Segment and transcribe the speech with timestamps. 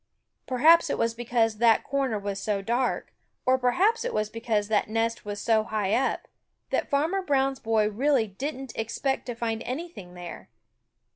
[0.47, 3.13] Perhaps it was because that corner was so dark,
[3.45, 6.27] or perhaps it was because that nest was so high up,
[6.71, 10.49] that Farmer Brown's boy really didn't expect to find anything there.